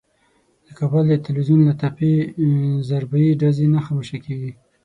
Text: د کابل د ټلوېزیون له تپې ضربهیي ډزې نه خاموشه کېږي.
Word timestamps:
د 0.65 0.67
کابل 0.79 1.03
د 1.09 1.13
ټلوېزیون 1.23 1.61
له 1.67 1.73
تپې 1.81 2.13
ضربهیي 2.89 3.31
ډزې 3.41 3.65
نه 3.73 3.79
خاموشه 3.85 4.17
کېږي. 4.25 4.51